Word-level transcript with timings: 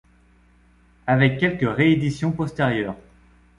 Avec 1.05 1.39
quelques 1.39 1.69
rééditions 1.77 2.31
postérieures... 2.31 2.97